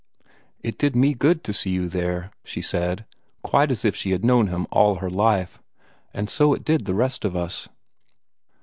"It 0.63 0.79
did 0.79 0.95
me 0.95 1.13
good 1.13 1.43
to 1.43 1.53
see 1.53 1.69
you 1.69 1.87
there," 1.87 2.31
she 2.43 2.59
said, 2.59 3.05
quite 3.43 3.69
as 3.69 3.85
if 3.85 3.95
she 3.95 4.09
had 4.09 4.25
known 4.25 4.47
him 4.47 4.65
all 4.71 4.95
her 4.95 5.11
life. 5.11 5.61
"And 6.11 6.27
so 6.27 6.55
it 6.55 6.65
did 6.65 6.85
the 6.85 6.95
rest 6.95 7.23
of 7.23 7.35
us." 7.35 7.69